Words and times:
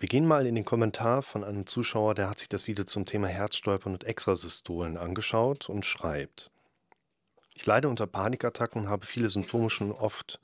Wir 0.00 0.08
gehen 0.08 0.26
mal 0.26 0.46
in 0.46 0.54
den 0.54 0.64
Kommentar 0.64 1.22
von 1.22 1.44
einem 1.44 1.66
Zuschauer, 1.66 2.14
der 2.14 2.30
hat 2.30 2.38
sich 2.38 2.48
das 2.48 2.66
Video 2.66 2.86
zum 2.86 3.04
Thema 3.04 3.28
Herzstolpern 3.28 3.92
und 3.92 4.04
Extrasystolen 4.04 4.96
angeschaut 4.96 5.68
und 5.68 5.84
schreibt: 5.84 6.50
Ich 7.52 7.66
leide 7.66 7.86
unter 7.86 8.06
Panikattacken 8.06 8.80
und 8.80 8.88
habe 8.88 9.04
viele 9.04 9.28
Symptome 9.28 9.68
schon 9.68 9.92
oft 9.92 10.40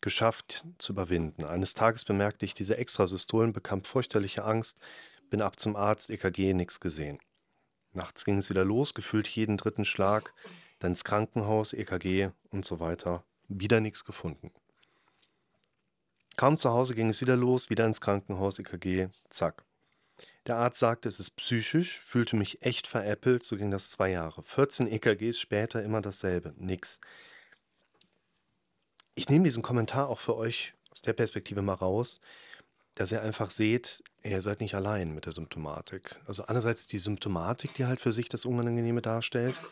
geschafft 0.00 0.64
zu 0.78 0.94
überwinden. 0.94 1.44
Eines 1.44 1.74
Tages 1.74 2.04
bemerkte 2.04 2.44
ich 2.44 2.54
diese 2.54 2.76
Extrasystolen, 2.76 3.52
bekam 3.52 3.84
fürchterliche 3.84 4.42
Angst, 4.42 4.80
bin 5.30 5.42
ab 5.42 5.60
zum 5.60 5.76
Arzt, 5.76 6.10
EKG, 6.10 6.52
nichts 6.52 6.80
gesehen. 6.80 7.20
Nachts 7.92 8.24
ging 8.24 8.36
es 8.36 8.50
wieder 8.50 8.64
los, 8.64 8.94
gefühlt 8.94 9.28
jeden 9.28 9.58
dritten 9.58 9.84
Schlag, 9.84 10.34
dann 10.80 10.90
ins 10.90 11.04
Krankenhaus, 11.04 11.72
EKG 11.72 12.30
und 12.50 12.64
so 12.64 12.80
weiter. 12.80 13.22
Wieder 13.46 13.78
nichts 13.78 14.04
gefunden. 14.04 14.50
Kaum 16.42 16.58
zu 16.58 16.70
Hause 16.70 16.96
ging 16.96 17.08
es 17.08 17.20
wieder 17.20 17.36
los, 17.36 17.70
wieder 17.70 17.86
ins 17.86 18.00
Krankenhaus, 18.00 18.58
EKG, 18.58 19.10
zack. 19.28 19.62
Der 20.48 20.56
Arzt 20.56 20.80
sagte, 20.80 21.08
es 21.08 21.20
ist 21.20 21.36
psychisch, 21.36 22.00
fühlte 22.00 22.34
mich 22.34 22.62
echt 22.62 22.88
veräppelt, 22.88 23.44
so 23.44 23.56
ging 23.56 23.70
das 23.70 23.90
zwei 23.90 24.10
Jahre. 24.10 24.42
14 24.42 24.90
EKGs 24.90 25.38
später 25.38 25.84
immer 25.84 26.00
dasselbe, 26.00 26.52
nix. 26.56 27.00
Ich 29.14 29.28
nehme 29.28 29.44
diesen 29.44 29.62
Kommentar 29.62 30.08
auch 30.08 30.18
für 30.18 30.34
euch 30.34 30.74
aus 30.90 31.00
der 31.00 31.12
Perspektive 31.12 31.62
mal 31.62 31.74
raus, 31.74 32.20
dass 32.96 33.12
ihr 33.12 33.22
einfach 33.22 33.52
seht, 33.52 34.02
ihr 34.24 34.40
seid 34.40 34.62
nicht 34.62 34.74
allein 34.74 35.14
mit 35.14 35.26
der 35.26 35.32
Symptomatik. 35.32 36.18
Also 36.26 36.46
einerseits 36.46 36.88
die 36.88 36.98
Symptomatik, 36.98 37.72
die 37.74 37.86
halt 37.86 38.00
für 38.00 38.10
sich 38.10 38.28
das 38.28 38.46
Unangenehme 38.46 39.00
darstellt, 39.00 39.62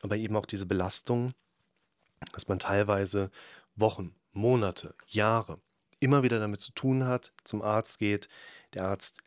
aber 0.00 0.16
eben 0.16 0.36
auch 0.36 0.46
diese 0.46 0.66
Belastung, 0.66 1.34
dass 2.32 2.46
man 2.46 2.60
teilweise 2.60 3.32
Wochen, 3.74 4.14
Monate, 4.32 4.94
Jahre 5.08 5.58
immer 6.04 6.22
wieder 6.22 6.38
damit 6.38 6.60
zu 6.60 6.72
tun 6.72 7.06
hat, 7.06 7.32
zum 7.44 7.62
Arzt 7.62 7.98
geht, 7.98 8.28
der 8.74 8.84
Arzt 8.84 9.22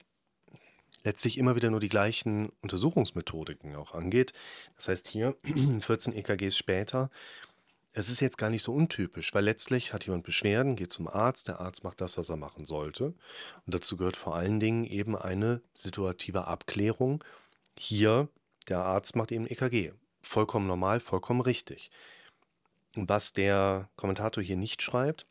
letztlich 1.04 1.38
immer 1.38 1.56
wieder 1.56 1.70
nur 1.70 1.80
die 1.80 1.90
gleichen 1.90 2.50
Untersuchungsmethodiken 2.62 3.76
auch 3.76 3.94
angeht. 3.94 4.34
Das 4.76 4.88
heißt 4.88 5.08
hier 5.08 5.36
14 5.80 6.14
EKGs 6.14 6.58
später, 6.58 7.10
es 7.94 8.10
ist 8.10 8.20
jetzt 8.20 8.38
gar 8.38 8.52
nicht 8.52 8.62
so 8.62 8.74
untypisch, 8.74 9.34
weil 9.34 9.44
letztlich 9.44 9.92
hat 9.92 10.06
jemand 10.06 10.24
Beschwerden, 10.24 10.76
geht 10.76 10.92
zum 10.92 11.08
Arzt, 11.08 11.48
der 11.48 11.60
Arzt 11.60 11.84
macht 11.84 12.00
das, 12.00 12.16
was 12.16 12.30
er 12.30 12.38
machen 12.38 12.64
sollte. 12.66 13.16
Und 13.66 13.74
dazu 13.74 13.98
gehört 13.98 14.16
vor 14.16 14.36
allen 14.36 14.60
Dingen 14.60 14.84
eben 14.84 15.16
eine 15.16 15.62
situative 15.74 16.46
Abklärung. 16.46 17.24
Hier, 17.76 18.28
der 18.68 18.84
Arzt 18.84 19.16
macht 19.16 19.32
eben 19.32 19.48
EKG. 19.48 19.94
Vollkommen 20.22 20.68
normal, 20.68 21.00
vollkommen 21.00 21.42
richtig. 21.42 21.90
Was 22.94 23.34
der 23.34 23.90
Kommentator 23.96 24.44
hier 24.44 24.58
nicht 24.58 24.84
schreibt, 24.84 25.26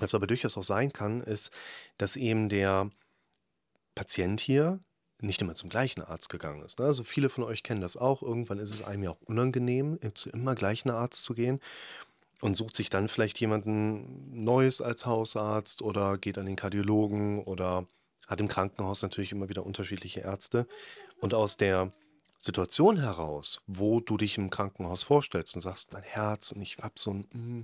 was 0.00 0.14
aber 0.14 0.26
durchaus 0.26 0.56
auch 0.56 0.64
sein 0.64 0.92
kann, 0.92 1.22
ist, 1.22 1.50
dass 1.98 2.16
eben 2.16 2.48
der 2.48 2.90
Patient 3.94 4.40
hier 4.40 4.80
nicht 5.20 5.40
immer 5.40 5.54
zum 5.54 5.70
gleichen 5.70 6.02
Arzt 6.02 6.28
gegangen 6.28 6.62
ist. 6.62 6.78
Ne? 6.78 6.86
Also 6.86 7.04
viele 7.04 7.30
von 7.30 7.44
euch 7.44 7.62
kennen 7.62 7.80
das 7.80 7.96
auch. 7.96 8.22
Irgendwann 8.22 8.58
ist 8.58 8.72
es 8.72 8.82
einem 8.82 9.04
ja 9.04 9.10
auch 9.10 9.20
unangenehm, 9.22 9.98
zu 10.14 10.30
immer 10.30 10.54
gleichen 10.54 10.90
Arzt 10.90 11.22
zu 11.22 11.34
gehen 11.34 11.60
und 12.40 12.54
sucht 12.54 12.76
sich 12.76 12.90
dann 12.90 13.08
vielleicht 13.08 13.40
jemanden 13.40 14.44
Neues 14.44 14.80
als 14.80 15.06
Hausarzt 15.06 15.80
oder 15.80 16.18
geht 16.18 16.38
an 16.38 16.46
den 16.46 16.56
Kardiologen 16.56 17.42
oder 17.44 17.86
hat 18.26 18.40
im 18.40 18.48
Krankenhaus 18.48 19.02
natürlich 19.02 19.32
immer 19.32 19.48
wieder 19.48 19.64
unterschiedliche 19.64 20.20
Ärzte. 20.20 20.66
Und 21.20 21.32
aus 21.32 21.56
der 21.56 21.92
Situation 22.38 22.98
heraus, 22.98 23.62
wo 23.66 24.00
du 24.00 24.18
dich 24.18 24.36
im 24.36 24.50
Krankenhaus 24.50 25.02
vorstellst 25.02 25.54
und 25.54 25.62
sagst, 25.62 25.92
mein 25.92 26.02
Herz 26.02 26.52
und 26.52 26.60
ich 26.60 26.76
habe 26.78 26.94
so 26.96 27.12
ein, 27.12 27.28
hm, 27.32 27.62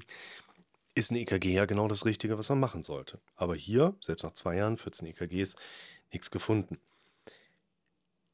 ist 0.94 1.10
ein 1.10 1.16
EKG 1.16 1.52
ja 1.52 1.64
genau 1.64 1.88
das 1.88 2.04
Richtige, 2.04 2.38
was 2.38 2.48
man 2.48 2.60
machen 2.60 2.82
sollte. 2.82 3.20
Aber 3.34 3.54
hier, 3.54 3.94
selbst 4.00 4.22
nach 4.22 4.32
zwei 4.32 4.56
Jahren, 4.56 4.76
14 4.76 5.08
EKGs, 5.08 5.56
nichts 6.10 6.30
gefunden. 6.30 6.78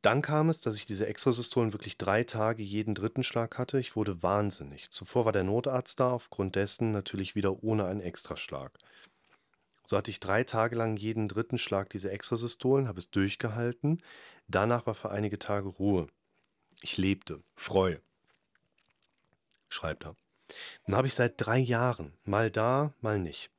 Dann 0.03 0.23
kam 0.23 0.49
es, 0.49 0.61
dass 0.61 0.77
ich 0.77 0.87
diese 0.87 1.07
Extrasystolen 1.07 1.73
wirklich 1.73 1.99
drei 1.99 2.23
Tage 2.23 2.63
jeden 2.63 2.95
dritten 2.95 3.25
Schlag 3.25 3.59
hatte. 3.59 3.81
Ich 3.81 3.97
wurde 3.97 4.23
wahnsinnig. 4.23 4.91
Zuvor 4.91 5.25
war 5.25 5.33
der 5.33 5.43
Notarzt 5.43 5.99
da, 5.99 6.11
aufgrund 6.11 6.55
dessen 6.55 6.93
natürlich 6.93 7.35
wieder 7.35 7.65
ohne 7.65 7.85
einen 7.87 8.01
Extraschlag. 8.01 8.79
So 9.87 9.97
hatte 9.97 10.11
ich 10.11 10.21
drei 10.21 10.45
Tage 10.45 10.77
lang 10.77 10.97
jeden 10.97 11.29
dritten 11.29 11.59
Schlag 11.59 11.91
diese 11.91 12.11
Extrasystolen, 12.11 12.89
habe 12.89 12.99
es 12.99 13.11
durchgehalten. 13.11 14.03
Danach 14.47 14.87
war 14.87 14.95
für 14.95 15.11
einige 15.11 15.39
Tage 15.39 15.69
Ruhe. 15.69 16.09
Ich 16.81 16.97
lebte, 16.97 17.43
Freude. 17.57 18.01
Schreibt 19.69 20.05
er. 20.05 20.15
Dann 20.87 20.97
habe 20.97 21.07
ich 21.07 21.15
seit 21.15 21.35
drei 21.37 21.59
Jahren, 21.59 22.13
mal 22.25 22.51
da, 22.51 22.93
mal 23.01 23.19
nicht. 23.19 23.51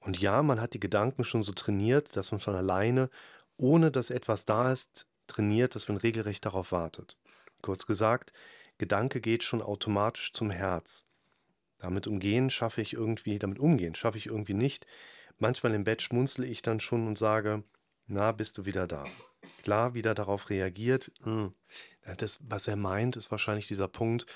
Und 0.00 0.20
ja, 0.20 0.42
man 0.42 0.60
hat 0.60 0.74
die 0.74 0.80
Gedanken 0.80 1.24
schon 1.24 1.42
so 1.42 1.52
trainiert, 1.52 2.16
dass 2.16 2.32
man 2.32 2.40
von 2.40 2.54
alleine, 2.54 3.10
ohne 3.56 3.90
dass 3.90 4.10
etwas 4.10 4.44
da 4.44 4.72
ist, 4.72 5.06
trainiert, 5.26 5.74
dass 5.74 5.88
man 5.88 5.98
regelrecht 5.98 6.44
darauf 6.44 6.72
wartet. 6.72 7.16
Kurz 7.60 7.86
gesagt, 7.86 8.32
Gedanke 8.78 9.20
geht 9.20 9.42
schon 9.42 9.60
automatisch 9.60 10.32
zum 10.32 10.50
Herz. 10.50 11.04
Damit 11.78 12.06
umgehen 12.06 12.50
schaffe 12.50 12.80
ich 12.80 12.94
irgendwie, 12.94 13.38
damit 13.38 13.58
umgehen 13.58 13.94
schaffe 13.94 14.18
ich 14.18 14.26
irgendwie 14.26 14.54
nicht. 14.54 14.86
Manchmal 15.38 15.74
im 15.74 15.84
Bett 15.84 16.02
schmunzle 16.02 16.46
ich 16.46 16.62
dann 16.62 16.80
schon 16.80 17.06
und 17.06 17.18
sage, 17.18 17.62
na, 18.06 18.32
bist 18.32 18.58
du 18.58 18.64
wieder 18.64 18.86
da? 18.86 19.04
Klar, 19.62 19.94
wieder 19.94 20.14
darauf 20.14 20.50
reagiert. 20.50 21.12
Hm. 21.22 21.54
Das, 22.16 22.40
was 22.48 22.68
er 22.68 22.76
meint, 22.76 23.16
ist 23.16 23.30
wahrscheinlich 23.30 23.68
dieser 23.68 23.88
Punkt, 23.88 24.26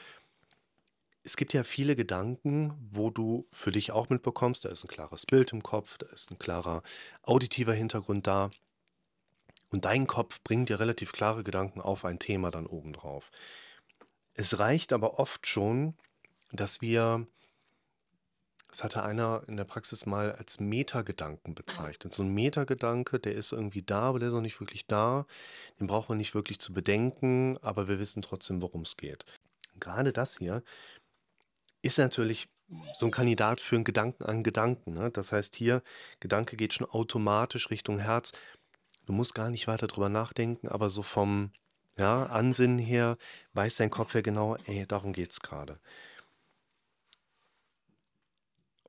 es 1.24 1.36
gibt 1.36 1.54
ja 1.54 1.64
viele 1.64 1.96
Gedanken, 1.96 2.74
wo 2.92 3.08
du 3.10 3.48
für 3.50 3.72
dich 3.72 3.92
auch 3.92 4.10
mitbekommst, 4.10 4.64
da 4.64 4.68
ist 4.68 4.84
ein 4.84 4.88
klares 4.88 5.24
Bild 5.24 5.52
im 5.52 5.62
Kopf, 5.62 5.96
da 5.96 6.06
ist 6.08 6.30
ein 6.30 6.38
klarer 6.38 6.82
auditiver 7.22 7.72
Hintergrund 7.72 8.26
da. 8.26 8.50
Und 9.70 9.86
dein 9.86 10.06
Kopf 10.06 10.42
bringt 10.42 10.68
dir 10.68 10.78
relativ 10.78 11.12
klare 11.12 11.42
Gedanken 11.42 11.80
auf 11.80 12.04
ein 12.04 12.18
Thema 12.18 12.50
dann 12.50 12.66
obendrauf. 12.66 13.30
Es 14.34 14.58
reicht 14.58 14.92
aber 14.92 15.18
oft 15.18 15.46
schon, 15.46 15.94
dass 16.52 16.82
wir, 16.82 17.26
das 18.68 18.84
hatte 18.84 19.02
einer 19.02 19.44
in 19.48 19.56
der 19.56 19.64
Praxis 19.64 20.04
mal 20.04 20.32
als 20.32 20.60
Metagedanken 20.60 21.54
bezeichnet. 21.54 22.12
So 22.12 22.22
ein 22.22 22.34
Metagedanke, 22.34 23.18
der 23.18 23.34
ist 23.34 23.52
irgendwie 23.52 23.82
da, 23.82 24.02
aber 24.02 24.18
der 24.18 24.28
ist 24.28 24.34
noch 24.34 24.42
nicht 24.42 24.60
wirklich 24.60 24.86
da. 24.86 25.26
Den 25.80 25.86
braucht 25.86 26.10
man 26.10 26.18
nicht 26.18 26.34
wirklich 26.34 26.60
zu 26.60 26.74
bedenken, 26.74 27.56
aber 27.62 27.88
wir 27.88 27.98
wissen 27.98 28.20
trotzdem, 28.20 28.60
worum 28.60 28.82
es 28.82 28.98
geht. 28.98 29.24
Gerade 29.80 30.12
das 30.12 30.38
hier 30.38 30.62
ist 31.84 31.98
natürlich 31.98 32.48
so 32.94 33.06
ein 33.06 33.12
Kandidat 33.12 33.60
für 33.60 33.76
einen 33.76 33.84
Gedanken 33.84 34.24
an 34.24 34.42
Gedanken, 34.42 34.94
ne? 34.94 35.10
Das 35.10 35.32
heißt 35.32 35.54
hier, 35.54 35.82
Gedanke 36.18 36.56
geht 36.56 36.72
schon 36.72 36.88
automatisch 36.88 37.70
Richtung 37.70 37.98
Herz. 37.98 38.32
Du 39.06 39.12
musst 39.12 39.34
gar 39.34 39.50
nicht 39.50 39.66
weiter 39.66 39.86
drüber 39.86 40.08
nachdenken, 40.08 40.68
aber 40.68 40.88
so 40.88 41.02
vom, 41.02 41.52
ja, 41.98 42.24
Ansinnen 42.26 42.78
her 42.78 43.18
weiß 43.52 43.76
dein 43.76 43.90
Kopf 43.90 44.14
ja 44.14 44.22
genau: 44.22 44.56
„Ey, 44.64 44.86
darum 44.86 45.12
geht's 45.12 45.40
gerade. 45.40 45.78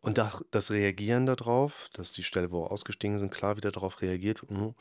Und 0.02 0.18
da 0.18 0.40
das 0.52 0.72
Reagieren 0.72 1.26
darauf, 1.26 1.90
dass 1.94 2.14
die 2.14 2.24
Stelle, 2.24 2.52
wo 2.52 2.64
wir 2.64 2.72
ausgestiegen 2.72 3.18
sind, 3.20 3.32
klar 3.32 3.58
wieder 3.58 3.72
darauf 3.72 4.02
reagiert, 4.02 4.50
mhm, 4.50 4.76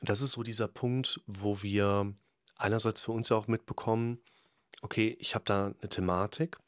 das 0.00 0.20
ist 0.22 0.32
so 0.32 0.42
dieser 0.42 0.68
Punkt, 0.68 1.20
wo 1.26 1.62
wir 1.62 2.14
einerseits 2.56 3.02
für 3.02 3.12
uns 3.12 3.28
ja 3.28 3.36
auch 3.36 3.48
mitbekommen: 3.48 4.20
„Okay, 4.82 5.16
ich 5.20 5.34
habe 5.34 5.44
da 5.44 5.66
eine 5.66 5.88
Thematik 5.90 6.58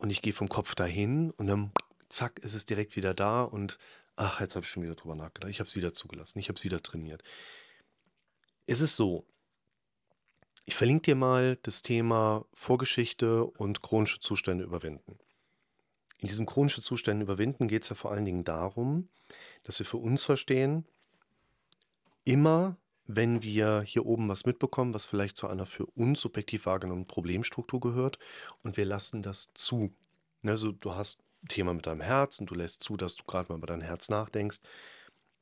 und 0.00 0.10
ich 0.10 0.22
gehe 0.22 0.32
vom 0.32 0.48
Kopf 0.48 0.74
dahin 0.74 1.30
und 1.32 1.46
dann 1.46 1.72
zack, 2.08 2.38
ist 2.40 2.54
es 2.54 2.64
direkt 2.64 2.96
wieder 2.96 3.14
da 3.14 3.44
und 3.44 3.78
ach, 4.16 4.40
jetzt 4.40 4.56
habe 4.56 4.64
ich 4.64 4.70
schon 4.70 4.82
wieder 4.82 4.94
drüber 4.94 5.14
nachgedacht. 5.14 5.50
Ich 5.50 5.60
habe 5.60 5.68
es 5.68 5.76
wieder 5.76 5.92
zugelassen, 5.92 6.38
ich 6.38 6.48
habe 6.48 6.56
es 6.56 6.64
wieder 6.64 6.82
trainiert. 6.82 7.22
Es 8.66 8.80
ist 8.80 8.96
so, 8.96 9.26
ich 10.64 10.74
verlinke 10.74 11.02
dir 11.02 11.14
mal 11.16 11.56
das 11.62 11.82
Thema 11.82 12.46
Vorgeschichte 12.52 13.44
und 13.44 13.82
chronische 13.82 14.20
Zustände 14.20 14.64
überwinden. 14.64 15.18
In 16.18 16.28
diesem 16.28 16.46
chronische 16.46 16.82
Zustände 16.82 17.24
überwinden 17.24 17.68
geht 17.68 17.82
es 17.82 17.88
ja 17.90 17.94
vor 17.96 18.10
allen 18.10 18.24
Dingen 18.24 18.44
darum, 18.44 19.08
dass 19.62 19.78
wir 19.78 19.86
für 19.86 19.96
uns 19.98 20.24
verstehen, 20.24 20.86
immer 22.24 22.76
wenn 23.14 23.42
wir 23.42 23.82
hier 23.82 24.06
oben 24.06 24.28
was 24.28 24.46
mitbekommen, 24.46 24.94
was 24.94 25.06
vielleicht 25.06 25.36
zu 25.36 25.46
einer 25.46 25.66
für 25.66 25.86
uns 25.86 26.20
subjektiv 26.20 26.66
wahrgenommenen 26.66 27.06
Problemstruktur 27.06 27.80
gehört 27.80 28.18
und 28.62 28.76
wir 28.76 28.84
lassen 28.84 29.22
das 29.22 29.52
zu. 29.54 29.92
Also 30.42 30.72
du 30.72 30.94
hast 30.94 31.20
ein 31.42 31.48
Thema 31.48 31.74
mit 31.74 31.86
deinem 31.86 32.00
Herz 32.00 32.38
und 32.38 32.50
du 32.50 32.54
lässt 32.54 32.82
zu, 32.82 32.96
dass 32.96 33.16
du 33.16 33.24
gerade 33.24 33.50
mal 33.50 33.58
über 33.58 33.66
dein 33.66 33.80
Herz 33.80 34.08
nachdenkst 34.08 34.60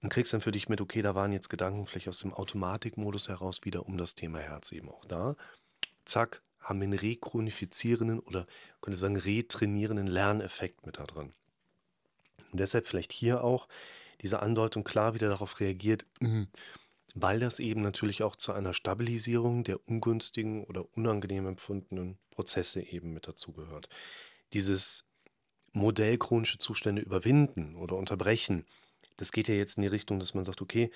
und 0.00 0.10
kriegst 0.10 0.32
dann 0.32 0.40
für 0.40 0.52
dich 0.52 0.68
mit, 0.68 0.80
okay, 0.80 1.02
da 1.02 1.14
waren 1.14 1.32
jetzt 1.32 1.48
Gedanken 1.48 1.86
vielleicht 1.86 2.08
aus 2.08 2.20
dem 2.20 2.32
Automatikmodus 2.32 3.28
heraus 3.28 3.64
wieder 3.64 3.86
um 3.86 3.98
das 3.98 4.14
Thema 4.14 4.38
Herz 4.38 4.72
eben 4.72 4.88
auch 4.88 5.04
da. 5.04 5.36
Zack, 6.04 6.42
haben 6.60 6.80
wir 6.80 6.84
einen 6.84 6.98
rechronifizierenden 6.98 8.20
oder 8.20 8.46
könnte 8.80 8.98
sagen 8.98 9.16
retrainierenden 9.16 10.06
Lerneffekt 10.06 10.86
mit 10.86 10.98
da 10.98 11.06
drin. 11.06 11.32
Und 12.52 12.60
deshalb 12.60 12.86
vielleicht 12.86 13.12
hier 13.12 13.42
auch 13.44 13.68
diese 14.20 14.40
Andeutung 14.40 14.84
klar 14.84 15.14
wieder 15.14 15.28
darauf 15.28 15.60
reagiert, 15.60 16.06
weil 17.14 17.40
das 17.40 17.58
eben 17.58 17.82
natürlich 17.82 18.22
auch 18.22 18.36
zu 18.36 18.52
einer 18.52 18.74
Stabilisierung 18.74 19.64
der 19.64 19.86
ungünstigen 19.88 20.64
oder 20.64 20.84
unangenehm 20.96 21.46
empfundenen 21.46 22.18
Prozesse 22.30 22.82
eben 22.82 23.12
mit 23.12 23.26
dazugehört. 23.26 23.88
Dieses 24.52 25.06
Modell 25.72 26.18
chronische 26.18 26.58
Zustände 26.58 27.02
überwinden 27.02 27.76
oder 27.76 27.96
unterbrechen, 27.96 28.64
das 29.16 29.32
geht 29.32 29.48
ja 29.48 29.54
jetzt 29.54 29.76
in 29.76 29.82
die 29.82 29.88
Richtung, 29.88 30.18
dass 30.18 30.34
man 30.34 30.44
sagt, 30.44 30.62
okay, 30.62 30.90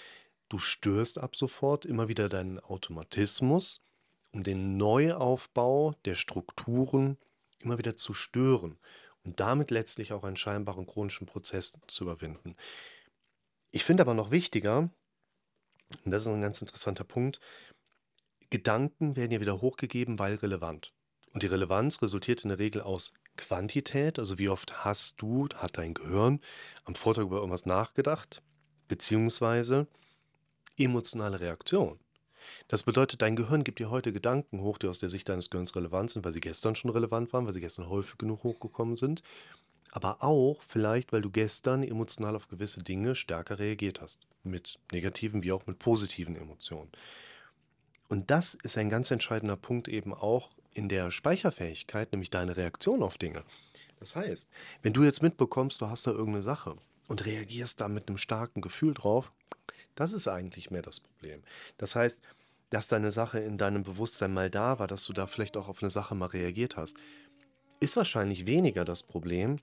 du 0.49 0.59
störst 0.59 1.19
ab 1.19 1.37
sofort 1.37 1.85
immer 1.85 2.09
wieder 2.09 2.29
deinen 2.29 2.61
Automatismus, 2.61 3.83
um 4.33 4.43
den 4.43 4.77
Neuaufbau 4.77 5.95
der 6.05 6.15
Strukturen 6.15 7.19
immer 7.59 7.79
wieder 7.79 7.97
zu 7.97 8.15
stören 8.15 8.79
und 9.25 9.41
damit 9.41 9.71
letztlich 9.71 10.13
auch 10.13 10.25
einen 10.25 10.37
scheinbaren 10.37 10.87
chronischen 10.87 11.27
Prozess 11.27 11.79
zu 11.87 12.05
überwinden. 12.05 12.57
Ich 13.71 13.85
finde 13.85 14.03
aber 14.03 14.15
noch 14.15 14.31
wichtiger, 14.31 14.91
und 16.05 16.11
das 16.11 16.23
ist 16.23 16.29
ein 16.29 16.41
ganz 16.41 16.61
interessanter 16.61 17.05
Punkt, 17.05 17.41
Gedanken 18.51 19.17
werden 19.17 19.33
ja 19.33 19.41
wieder 19.41 19.61
hochgegeben, 19.61 20.19
weil 20.19 20.35
relevant. 20.35 20.93
Und 21.33 21.43
die 21.43 21.47
Relevanz 21.47 22.03
resultiert 22.03 22.43
in 22.43 22.51
der 22.51 22.59
Regel 22.59 22.83
aus 22.83 23.15
Quantität, 23.37 24.19
also 24.19 24.39
wie 24.39 24.51
oft 24.51 24.85
hast 24.85 25.21
du, 25.23 25.49
hat 25.55 25.79
dein 25.79 25.95
Gehirn 25.95 26.41
am 26.85 26.95
Vortag 26.95 27.23
über 27.23 27.37
irgendwas 27.37 27.65
nachgedacht, 27.65 28.43
beziehungsweise 28.89 29.87
emotionale 30.77 31.41
Reaktion. 31.41 31.99
Das 32.69 32.83
bedeutet, 32.83 33.23
dein 33.23 33.37
Gehirn 33.37 33.65
gibt 33.65 33.79
dir 33.79 33.91
heute 33.91 34.13
Gedanken 34.13 34.61
hoch, 34.61 34.77
die 34.77 34.89
aus 34.89 34.99
der 34.99 35.09
Sicht 35.09 35.29
deines 35.29 35.49
Gehirns 35.49 35.75
relevant 35.77 36.11
sind, 36.11 36.25
weil 36.25 36.33
sie 36.33 36.41
gestern 36.41 36.75
schon 36.75 36.91
relevant 36.91 37.33
waren, 37.33 37.47
weil 37.47 37.53
sie 37.53 37.61
gestern 37.61 37.89
häufig 37.89 38.19
genug 38.19 38.43
hochgekommen 38.43 38.97
sind, 38.97 39.23
aber 39.91 40.23
auch 40.23 40.63
vielleicht, 40.63 41.13
weil 41.13 41.23
du 41.23 41.31
gestern 41.31 41.83
emotional 41.83 42.37
auf 42.37 42.49
gewisse 42.49 42.83
Dinge 42.83 43.15
stärker 43.15 43.59
reagiert 43.59 44.01
hast, 44.01 44.27
mit 44.43 44.79
negativen 44.91 45.43
wie 45.43 45.53
auch 45.53 45.67
mit 45.67 45.79
positiven 45.79 46.37
Emotionen. 46.37 46.91
Und 48.09 48.31
das 48.31 48.55
ist 48.55 48.77
ein 48.77 48.91
ganz 48.91 49.11
entscheidender 49.11 49.57
Punkt 49.57 49.89
eben 49.89 50.13
auch 50.13 50.51
in 50.75 50.89
der 50.89 51.11
Speicherfähigkeit, 51.11 52.13
nämlich 52.13 52.31
deine 52.31 52.57
Reaktion 52.57 53.03
auf 53.03 53.19
Dinge. 53.19 53.45
Das 54.01 54.17
heißt, 54.17 54.51
wenn 54.83 54.93
du 54.93 55.05
jetzt 55.05 55.23
mitbekommst, 55.23 55.81
du 55.81 55.89
hast 55.89 56.07
da 56.07 56.11
irgendeine 56.11 56.43
Sache 56.43 56.77
und 57.09 57.25
reagierst 57.25 57.81
da 57.81 57.89
mit 57.89 58.09
einem 58.09 58.19
starken 58.19 58.61
Gefühl 58.61 58.95
drauf, 58.95 59.31
das 59.95 60.13
ist 60.13 60.29
eigentlich 60.29 60.71
mehr 60.71 60.83
das 60.83 61.01
Problem. 61.01 61.43
Das 61.79 61.95
heißt, 61.95 62.23
dass 62.71 62.89
deine 62.89 63.11
Sache 63.11 63.39
in 63.39 63.59
deinem 63.59 63.83
Bewusstsein 63.83 64.33
mal 64.33 64.51
da 64.51 64.79
war, 64.79 64.87
dass 64.87 65.05
du 65.05 65.13
da 65.13 65.27
vielleicht 65.27 65.57
auch 65.57 65.69
auf 65.69 65.83
eine 65.83 65.91
Sache 65.91 66.15
mal 66.15 66.27
reagiert 66.27 66.77
hast, 66.77 66.97
ist 67.81 67.97
wahrscheinlich 67.97 68.47
weniger 68.47 68.85
das 68.85 69.03
Problem, 69.03 69.59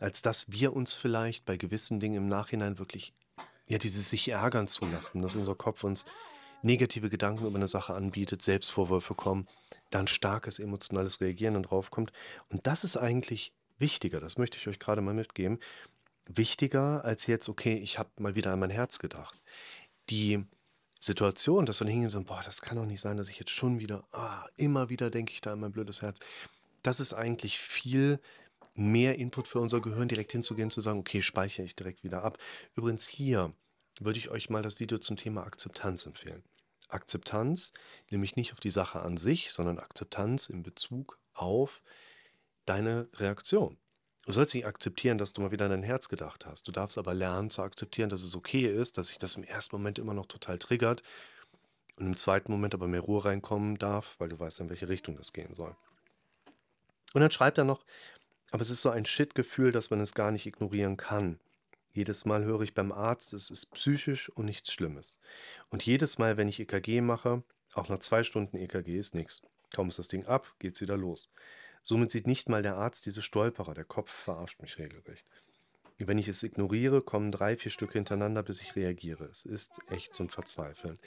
als 0.00 0.22
dass 0.22 0.50
wir 0.50 0.74
uns 0.74 0.94
vielleicht 0.94 1.44
bei 1.44 1.56
gewissen 1.56 2.00
Dingen 2.00 2.16
im 2.16 2.28
Nachhinein 2.28 2.78
wirklich, 2.78 3.12
ja, 3.68 3.78
dieses 3.78 4.10
sich 4.10 4.28
ärgern 4.28 4.68
zulassen, 4.68 5.22
dass 5.22 5.36
unser 5.36 5.54
Kopf 5.54 5.84
uns 5.84 6.06
negative 6.62 7.10
Gedanken 7.10 7.46
über 7.46 7.56
eine 7.56 7.66
Sache 7.66 7.94
anbietet, 7.94 8.42
Selbstvorwürfe 8.42 9.14
kommen, 9.14 9.46
dann 9.90 10.06
starkes 10.06 10.58
emotionales 10.58 11.20
Reagieren 11.20 11.54
dann 11.54 11.62
drauf 11.62 11.90
kommt. 11.90 12.12
Und 12.48 12.66
das 12.66 12.84
ist 12.84 12.96
eigentlich 12.96 13.52
wichtiger, 13.78 14.20
das 14.20 14.38
möchte 14.38 14.58
ich 14.58 14.68
euch 14.68 14.78
gerade 14.78 15.00
mal 15.00 15.14
mitgeben, 15.14 15.58
wichtiger 16.26 17.04
als 17.04 17.26
jetzt, 17.26 17.48
okay, 17.48 17.74
ich 17.76 17.98
habe 17.98 18.10
mal 18.18 18.34
wieder 18.34 18.52
an 18.52 18.60
mein 18.60 18.70
Herz 18.70 18.98
gedacht. 18.98 19.40
Die 20.10 20.44
Situation, 21.00 21.66
dass 21.66 21.80
wir 21.80 21.86
hingehen 21.86 22.06
und 22.06 22.10
sagen, 22.10 22.24
boah, 22.24 22.42
das 22.44 22.62
kann 22.62 22.76
doch 22.76 22.86
nicht 22.86 23.00
sein, 23.00 23.16
dass 23.16 23.28
ich 23.28 23.38
jetzt 23.38 23.50
schon 23.50 23.78
wieder, 23.78 24.04
ah, 24.12 24.46
immer 24.56 24.88
wieder 24.88 25.10
denke 25.10 25.32
ich 25.32 25.40
da 25.40 25.52
an 25.52 25.60
mein 25.60 25.72
blödes 25.72 26.02
Herz. 26.02 26.20
Das 26.82 27.00
ist 27.00 27.12
eigentlich 27.12 27.58
viel 27.58 28.20
mehr 28.74 29.18
Input 29.18 29.46
für 29.46 29.60
unser 29.60 29.80
Gehirn, 29.80 30.08
direkt 30.08 30.32
hinzugehen, 30.32 30.70
zu 30.70 30.80
sagen, 30.80 31.00
okay, 31.00 31.22
speichere 31.22 31.64
ich 31.64 31.76
direkt 31.76 32.04
wieder 32.04 32.22
ab. 32.24 32.38
Übrigens 32.74 33.06
hier 33.06 33.52
würde 34.00 34.18
ich 34.18 34.30
euch 34.30 34.50
mal 34.50 34.62
das 34.62 34.80
Video 34.80 34.98
zum 34.98 35.16
Thema 35.16 35.44
Akzeptanz 35.44 36.06
empfehlen. 36.06 36.42
Akzeptanz, 36.88 37.72
nämlich 38.10 38.36
nicht 38.36 38.52
auf 38.52 38.60
die 38.60 38.70
Sache 38.70 39.00
an 39.00 39.16
sich, 39.16 39.52
sondern 39.52 39.78
Akzeptanz 39.78 40.48
in 40.48 40.62
Bezug 40.62 41.18
auf 41.34 41.82
deine 42.64 43.08
Reaktion. 43.14 43.78
Du 44.24 44.32
sollst 44.32 44.54
nicht 44.54 44.66
akzeptieren, 44.66 45.18
dass 45.18 45.32
du 45.32 45.40
mal 45.40 45.52
wieder 45.52 45.66
an 45.66 45.70
dein 45.70 45.82
Herz 45.84 46.08
gedacht 46.08 46.46
hast. 46.46 46.66
Du 46.66 46.72
darfst 46.72 46.98
aber 46.98 47.14
lernen 47.14 47.48
zu 47.48 47.62
akzeptieren, 47.62 48.10
dass 48.10 48.24
es 48.24 48.34
okay 48.34 48.66
ist, 48.66 48.98
dass 48.98 49.08
sich 49.08 49.18
das 49.18 49.36
im 49.36 49.44
ersten 49.44 49.76
Moment 49.76 50.00
immer 50.00 50.14
noch 50.14 50.26
total 50.26 50.58
triggert 50.58 51.02
und 51.96 52.06
im 52.06 52.16
zweiten 52.16 52.50
Moment 52.50 52.74
aber 52.74 52.88
mehr 52.88 53.00
Ruhe 53.00 53.24
reinkommen 53.24 53.78
darf, 53.78 54.16
weil 54.18 54.28
du 54.28 54.38
weißt, 54.38 54.60
in 54.60 54.68
welche 54.68 54.88
Richtung 54.88 55.16
das 55.16 55.32
gehen 55.32 55.54
soll. 55.54 55.76
Und 57.14 57.20
dann 57.20 57.30
schreibt 57.30 57.56
er 57.56 57.64
noch, 57.64 57.84
aber 58.50 58.62
es 58.62 58.70
ist 58.70 58.82
so 58.82 58.90
ein 58.90 59.06
Shit-Gefühl, 59.06 59.70
dass 59.70 59.90
man 59.90 60.00
es 60.00 60.14
gar 60.14 60.32
nicht 60.32 60.46
ignorieren 60.46 60.96
kann. 60.96 61.38
Jedes 61.96 62.26
Mal 62.26 62.44
höre 62.44 62.60
ich 62.60 62.74
beim 62.74 62.92
Arzt, 62.92 63.32
es 63.32 63.50
ist 63.50 63.72
psychisch 63.72 64.28
und 64.28 64.44
nichts 64.44 64.70
Schlimmes. 64.70 65.18
Und 65.70 65.86
jedes 65.86 66.18
Mal, 66.18 66.36
wenn 66.36 66.46
ich 66.46 66.60
EKG 66.60 67.00
mache, 67.00 67.42
auch 67.72 67.88
nach 67.88 68.00
zwei 68.00 68.22
Stunden 68.22 68.58
EKG 68.58 68.98
ist 68.98 69.14
nichts. 69.14 69.40
Kaum 69.74 69.88
ist 69.88 69.98
das 69.98 70.08
Ding 70.08 70.26
ab, 70.26 70.54
geht's 70.58 70.82
wieder 70.82 70.98
los. 70.98 71.30
Somit 71.82 72.10
sieht 72.10 72.26
nicht 72.26 72.50
mal 72.50 72.62
der 72.62 72.76
Arzt 72.76 73.06
diese 73.06 73.22
Stolperer, 73.22 73.72
der 73.72 73.86
Kopf 73.86 74.10
verarscht 74.10 74.60
mich 74.60 74.76
regelrecht. 74.76 75.26
Wenn 75.96 76.18
ich 76.18 76.28
es 76.28 76.42
ignoriere, 76.42 77.00
kommen 77.00 77.32
drei, 77.32 77.56
vier 77.56 77.72
Stücke 77.72 77.94
hintereinander, 77.94 78.42
bis 78.42 78.60
ich 78.60 78.76
reagiere. 78.76 79.24
Es 79.24 79.46
ist 79.46 79.78
echt 79.88 80.14
zum 80.14 80.28
Verzweifeln. 80.28 80.98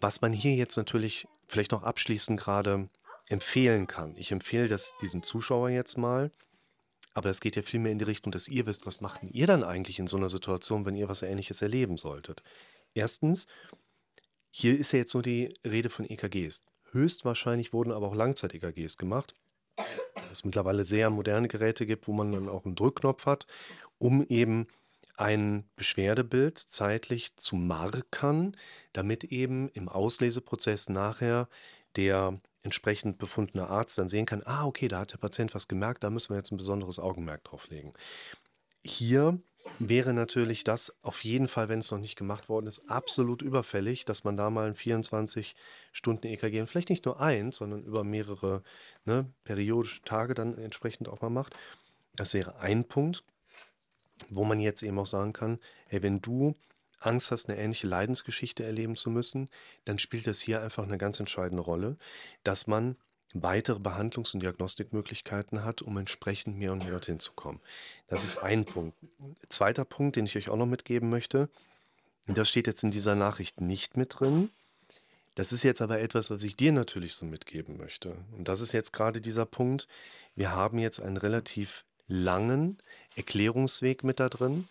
Was 0.00 0.20
man 0.20 0.32
hier 0.32 0.54
jetzt 0.54 0.76
natürlich 0.76 1.26
vielleicht 1.48 1.72
noch 1.72 1.82
abschließend 1.82 2.38
gerade 2.38 2.88
empfehlen 3.28 3.88
kann. 3.88 4.16
Ich 4.16 4.30
empfehle 4.30 4.68
das 4.68 4.94
diesem 5.00 5.24
Zuschauer 5.24 5.70
jetzt 5.70 5.98
mal, 5.98 6.30
aber 7.14 7.30
es 7.30 7.40
geht 7.40 7.56
ja 7.56 7.62
vielmehr 7.62 7.92
in 7.92 7.98
die 7.98 8.04
Richtung, 8.04 8.32
dass 8.32 8.48
ihr 8.48 8.66
wisst, 8.66 8.86
was 8.86 9.00
macht 9.00 9.22
ihr 9.22 9.46
dann 9.46 9.64
eigentlich 9.64 9.98
in 9.98 10.06
so 10.06 10.16
einer 10.16 10.28
Situation, 10.28 10.86
wenn 10.86 10.96
ihr 10.96 11.08
was 11.08 11.22
Ähnliches 11.22 11.62
erleben 11.62 11.98
solltet. 11.98 12.42
Erstens, 12.94 13.46
hier 14.50 14.78
ist 14.78 14.92
ja 14.92 14.98
jetzt 14.98 15.14
nur 15.14 15.22
die 15.22 15.54
Rede 15.64 15.90
von 15.90 16.08
EKGs. 16.08 16.62
Höchstwahrscheinlich 16.90 17.72
wurden 17.72 17.92
aber 17.92 18.08
auch 18.08 18.14
Langzeit-EKGs 18.14 18.98
gemacht. 18.98 19.34
Es 20.30 20.44
mittlerweile 20.44 20.84
sehr 20.84 21.10
moderne 21.10 21.48
Geräte 21.48 21.86
gibt, 21.86 22.06
wo 22.06 22.12
man 22.12 22.32
dann 22.32 22.48
auch 22.48 22.64
einen 22.64 22.74
Drückknopf 22.74 23.26
hat, 23.26 23.46
um 23.98 24.24
eben 24.26 24.66
ein 25.16 25.64
Beschwerdebild 25.76 26.58
zeitlich 26.58 27.36
zu 27.36 27.56
markern, 27.56 28.56
damit 28.92 29.24
eben 29.24 29.68
im 29.70 29.88
Ausleseprozess 29.88 30.88
nachher 30.88 31.48
der 31.96 32.40
entsprechend 32.62 33.18
befundene 33.18 33.68
Arzt 33.68 33.98
dann 33.98 34.08
sehen 34.08 34.26
kann, 34.26 34.42
ah, 34.44 34.66
okay, 34.66 34.88
da 34.88 35.00
hat 35.00 35.12
der 35.12 35.18
Patient 35.18 35.54
was 35.54 35.68
gemerkt, 35.68 36.04
da 36.04 36.10
müssen 36.10 36.30
wir 36.30 36.36
jetzt 36.36 36.52
ein 36.52 36.58
besonderes 36.58 36.98
Augenmerk 36.98 37.44
drauf 37.44 37.68
legen. 37.68 37.92
Hier 38.84 39.38
wäre 39.78 40.12
natürlich 40.12 40.64
das 40.64 40.96
auf 41.02 41.24
jeden 41.24 41.48
Fall, 41.48 41.68
wenn 41.68 41.78
es 41.78 41.90
noch 41.90 41.98
nicht 41.98 42.16
gemacht 42.16 42.48
worden 42.48 42.66
ist, 42.66 42.88
absolut 42.88 43.42
überfällig, 43.42 44.04
dass 44.04 44.24
man 44.24 44.36
da 44.36 44.50
mal 44.50 44.66
ein 44.66 44.74
24 44.74 45.54
Stunden 45.92 46.26
EKG 46.26 46.60
und 46.60 46.66
vielleicht 46.66 46.90
nicht 46.90 47.04
nur 47.04 47.20
eins, 47.20 47.56
sondern 47.56 47.84
über 47.84 48.04
mehrere 48.04 48.62
ne, 49.04 49.26
periodische 49.44 50.02
Tage 50.02 50.34
dann 50.34 50.58
entsprechend 50.58 51.08
auch 51.08 51.20
mal 51.20 51.30
macht. 51.30 51.56
Das 52.16 52.34
wäre 52.34 52.58
ein 52.58 52.84
Punkt, 52.84 53.22
wo 54.30 54.44
man 54.44 54.60
jetzt 54.60 54.82
eben 54.82 54.98
auch 54.98 55.06
sagen 55.06 55.32
kann, 55.32 55.58
hey, 55.86 56.02
wenn 56.02 56.20
du 56.20 56.54
Angst 57.06 57.30
hast, 57.30 57.48
eine 57.48 57.58
ähnliche 57.58 57.86
Leidensgeschichte 57.86 58.64
erleben 58.64 58.96
zu 58.96 59.10
müssen, 59.10 59.48
dann 59.84 59.98
spielt 59.98 60.26
das 60.26 60.40
hier 60.40 60.62
einfach 60.62 60.84
eine 60.84 60.98
ganz 60.98 61.20
entscheidende 61.20 61.62
Rolle, 61.62 61.96
dass 62.44 62.66
man 62.66 62.96
weitere 63.34 63.78
Behandlungs- 63.78 64.34
und 64.34 64.40
Diagnostikmöglichkeiten 64.40 65.64
hat, 65.64 65.82
um 65.82 65.96
entsprechend 65.96 66.58
mehr 66.58 66.72
und 66.72 66.80
mehr 66.80 66.92
dorthin 66.92 67.18
zu 67.18 67.32
kommen. 67.32 67.60
Das 68.08 68.24
ist 68.24 68.36
ein 68.36 68.64
Punkt. 68.64 68.96
Zweiter 69.48 69.84
Punkt, 69.84 70.16
den 70.16 70.26
ich 70.26 70.36
euch 70.36 70.48
auch 70.48 70.56
noch 70.56 70.66
mitgeben 70.66 71.08
möchte, 71.08 71.48
das 72.26 72.48
steht 72.48 72.66
jetzt 72.66 72.84
in 72.84 72.90
dieser 72.90 73.14
Nachricht 73.14 73.60
nicht 73.60 73.96
mit 73.96 74.20
drin. 74.20 74.50
Das 75.34 75.52
ist 75.52 75.62
jetzt 75.62 75.80
aber 75.80 76.00
etwas, 76.00 76.30
was 76.30 76.42
ich 76.42 76.56
dir 76.56 76.72
natürlich 76.72 77.14
so 77.14 77.24
mitgeben 77.24 77.78
möchte. 77.78 78.16
Und 78.36 78.48
das 78.48 78.60
ist 78.60 78.72
jetzt 78.72 78.92
gerade 78.92 79.20
dieser 79.20 79.46
Punkt. 79.46 79.88
Wir 80.36 80.52
haben 80.52 80.78
jetzt 80.78 81.00
einen 81.00 81.16
relativ 81.16 81.84
langen 82.06 82.78
Erklärungsweg 83.16 84.04
mit 84.04 84.20
da 84.20 84.28
drin. 84.28 84.68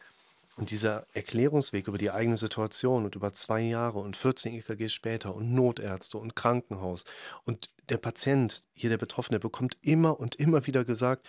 Und 0.62 0.70
dieser 0.70 1.08
Erklärungsweg 1.13 1.88
über 1.88 1.98
die 1.98 2.12
eigene 2.12 2.38
Situation 2.38 3.03
und 3.03 3.15
über 3.15 3.34
zwei 3.34 3.62
Jahre 3.62 3.98
und 3.98 4.15
14 4.15 4.53
EKGs 4.53 4.94
später 4.94 5.34
und 5.34 5.51
Notärzte 5.56 6.20
und 6.20 6.36
Krankenhaus 6.36 7.03
und 7.46 7.72
der 7.89 7.98
Patient, 7.98 8.63
hier 8.75 8.91
der 8.91 9.00
Betroffene, 9.00 9.39
bekommt 9.39 9.75
immer 9.82 10.20
und 10.20 10.36
immer 10.36 10.68
wieder 10.68 10.86
gesagt, 10.86 11.27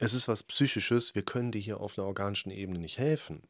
es 0.00 0.12
ist 0.12 0.26
was 0.26 0.42
Psychisches, 0.42 1.14
wir 1.14 1.22
können 1.22 1.52
dir 1.52 1.60
hier 1.60 1.80
auf 1.80 1.96
einer 1.96 2.08
organischen 2.08 2.50
Ebene 2.50 2.80
nicht 2.80 2.98
helfen. 2.98 3.44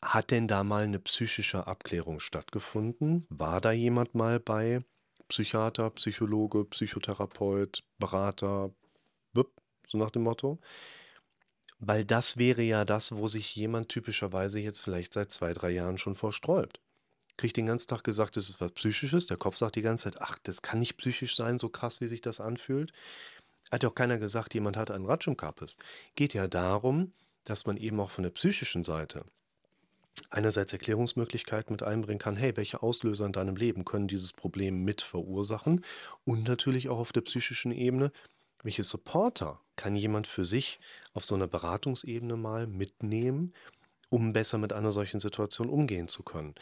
Hat 0.00 0.30
denn 0.30 0.46
da 0.46 0.62
mal 0.62 0.84
eine 0.84 1.00
psychische 1.00 1.66
Abklärung 1.66 2.20
stattgefunden? 2.20 3.26
War 3.30 3.60
da 3.60 3.72
jemand 3.72 4.14
mal 4.14 4.38
bei 4.38 4.84
Psychiater, 5.26 5.90
Psychologe, 5.90 6.64
Psychotherapeut, 6.66 7.82
Berater, 7.98 8.70
so 9.34 9.98
nach 9.98 10.10
dem 10.10 10.22
Motto? 10.22 10.60
Weil 11.80 12.04
das 12.04 12.36
wäre 12.36 12.62
ja 12.62 12.84
das, 12.84 13.12
wo 13.12 13.26
sich 13.26 13.56
jemand 13.56 13.88
typischerweise 13.88 14.60
jetzt 14.60 14.80
vielleicht 14.80 15.14
seit 15.14 15.32
zwei, 15.32 15.54
drei 15.54 15.70
Jahren 15.70 15.98
schon 15.98 16.14
vorsträubt. 16.14 16.80
Kriegt 17.38 17.56
den 17.56 17.66
ganzen 17.66 17.88
Tag 17.88 18.04
gesagt, 18.04 18.36
das 18.36 18.50
ist 18.50 18.60
was 18.60 18.72
Psychisches. 18.72 19.26
Der 19.26 19.38
Kopf 19.38 19.56
sagt 19.56 19.76
die 19.76 19.82
ganze 19.82 20.04
Zeit, 20.04 20.20
ach, 20.20 20.38
das 20.42 20.60
kann 20.60 20.78
nicht 20.78 20.98
psychisch 20.98 21.36
sein, 21.36 21.58
so 21.58 21.70
krass, 21.70 22.02
wie 22.02 22.06
sich 22.06 22.20
das 22.20 22.40
anfühlt. 22.40 22.92
Hat 23.72 23.82
ja 23.82 23.88
auch 23.88 23.94
keiner 23.94 24.18
gesagt, 24.18 24.52
jemand 24.52 24.76
hat 24.76 24.90
einen 24.90 25.06
Ratsch 25.06 25.26
im 25.26 25.38
Kappes. 25.38 25.78
Geht 26.16 26.34
ja 26.34 26.48
darum, 26.48 27.12
dass 27.44 27.64
man 27.66 27.78
eben 27.78 27.98
auch 27.98 28.10
von 28.10 28.24
der 28.24 28.30
psychischen 28.30 28.84
Seite 28.84 29.24
einerseits 30.28 30.72
Erklärungsmöglichkeiten 30.72 31.72
mit 31.72 31.82
einbringen 31.82 32.18
kann, 32.18 32.36
hey, 32.36 32.56
welche 32.56 32.82
Auslöser 32.82 33.26
in 33.26 33.32
deinem 33.32 33.56
Leben 33.56 33.84
können 33.84 34.08
dieses 34.08 34.32
Problem 34.32 34.84
mit 34.84 35.02
verursachen 35.02 35.84
und 36.24 36.46
natürlich 36.46 36.88
auch 36.88 36.98
auf 36.98 37.12
der 37.12 37.22
psychischen 37.22 37.72
Ebene, 37.72 38.12
welche 38.62 38.82
Supporter 38.84 39.62
kann 39.76 39.96
jemand 39.96 40.26
für 40.26 40.44
sich 40.44 40.80
auf 41.14 41.24
so 41.24 41.36
'ner 41.36 41.46
Beratungsebene 41.48 42.36
mal 42.36 42.66
mitnehmen, 42.66 43.54
um 44.10 44.32
besser 44.34 44.58
mit 44.58 44.72
einer 44.72 44.92
solchen 44.92 45.20
Situation 45.20 45.70
umgehen 45.70 46.08
zu 46.08 46.22
können? 46.24 46.54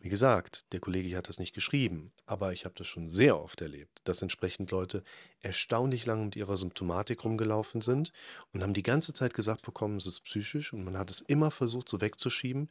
Wie 0.00 0.10
gesagt, 0.10 0.72
der 0.72 0.80
Kollege 0.80 1.16
hat 1.16 1.28
das 1.28 1.38
nicht 1.38 1.54
geschrieben, 1.54 2.12
aber 2.26 2.52
ich 2.52 2.64
habe 2.66 2.74
das 2.76 2.86
schon 2.86 3.08
sehr 3.08 3.40
oft 3.40 3.60
erlebt, 3.62 4.00
dass 4.04 4.22
entsprechend 4.22 4.70
Leute 4.70 5.02
erstaunlich 5.40 6.06
lange 6.06 6.24
mit 6.26 6.36
ihrer 6.36 6.56
Symptomatik 6.58 7.24
rumgelaufen 7.24 7.80
sind 7.80 8.12
und 8.52 8.62
haben 8.62 8.74
die 8.74 8.82
ganze 8.82 9.14
Zeit 9.14 9.34
gesagt 9.34 9.62
bekommen, 9.62 9.96
es 9.96 10.06
ist 10.06 10.20
psychisch 10.22 10.72
und 10.74 10.84
man 10.84 10.98
hat 10.98 11.10
es 11.10 11.22
immer 11.22 11.50
versucht, 11.50 11.88
so 11.88 12.00
wegzuschieben, 12.02 12.70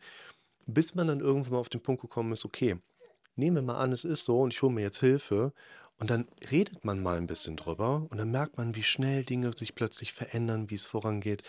bis 0.66 0.96
man 0.96 1.08
dann 1.08 1.20
irgendwann 1.22 1.54
mal 1.54 1.60
auf 1.60 1.70
den 1.70 1.82
Punkt 1.84 2.02
gekommen 2.02 2.34
ist: 2.34 2.46
„Okay, 2.46 2.78
nehmen 3.36 3.58
wir 3.58 3.64
mal 3.64 3.80
an, 3.80 3.92
es 3.94 4.06
ist 4.06 4.26
so 4.26 4.42
und 4.42 4.54
ich 4.54 4.62
hole 4.62 4.74
mir 4.74 4.82
jetzt 4.84 5.00
Hilfe.“ 5.02 5.54
Und 6.04 6.10
dann 6.10 6.28
redet 6.52 6.84
man 6.84 7.02
mal 7.02 7.18
'n 7.18 7.28
bisschen 7.28 7.56
drüber 7.56 8.06
und 8.10 8.18
dann 8.18 8.30
merkt 8.30 8.58
man, 8.58 8.76
wie 8.76 8.84
schnell 8.84 9.24
Dinge 9.24 9.56
sich 9.56 9.74
plötzlich 9.74 10.12
verändern, 10.12 10.70
wie 10.70 10.76
es 10.76 10.86
vorangeht 10.86 11.44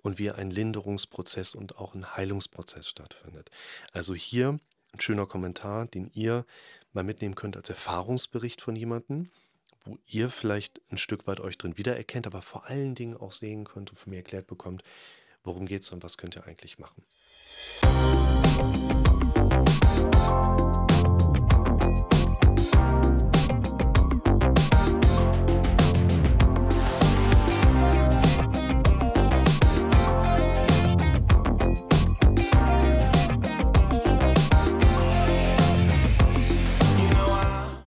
und 0.00 0.18
wie 0.18 0.30
ein 0.30 0.48
Linderungsprozess 0.50 1.54
und 1.54 1.76
auch 1.76 1.94
'n 1.94 2.16
Heilungsprozess 2.16 2.88
stattfindet. 2.88 3.50
Also, 3.92 4.14
hier 4.14 4.58
'n 4.94 5.00
schöner 5.00 5.26
Kommentar, 5.26 5.84
den 5.84 6.10
ihr 6.14 6.46
mal 6.94 7.04
mitnehmen 7.04 7.34
könnt 7.34 7.58
als 7.58 7.68
Erfahrungsbericht 7.68 8.62
von 8.62 8.76
jemandem, 8.76 9.28
wo 9.84 9.98
ihr 10.06 10.30
vielleicht 10.30 10.80
'n 10.90 10.96
Stück 10.96 11.26
weit 11.26 11.40
euch 11.40 11.58
drin 11.58 11.76
wiedererkennt, 11.76 12.26
aber 12.26 12.40
vor 12.40 12.64
allen 12.64 12.94
Dingen 12.94 13.14
auch 13.14 13.32
sehen 13.32 13.64
könnt 13.64 13.90
und 13.90 13.96
von 13.96 14.08
mir 14.08 14.16
erklärt 14.16 14.46
bekommt, 14.46 14.84
worum 15.44 15.66
geht's 15.66 15.92
und 15.92 16.02
was 16.02 16.16
könnt 16.16 16.34
ihr 16.34 16.46
eigentlich 16.46 16.78
machen. 16.78 17.04